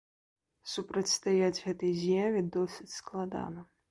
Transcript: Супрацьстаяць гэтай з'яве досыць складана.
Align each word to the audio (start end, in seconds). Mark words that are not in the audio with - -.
Супрацьстаяць 0.71 1.63
гэтай 1.67 1.93
з'яве 2.01 2.41
досыць 2.57 2.89
складана. 2.97 3.61